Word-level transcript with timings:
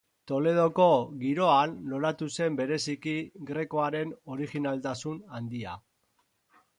Toledoko 0.29 0.85
giroan 1.23 1.75
loratu 1.91 2.29
zen 2.37 2.57
bereziki 2.61 3.13
Grekoaren 3.51 4.15
originaltasun 4.37 5.21
handia. 5.41 5.77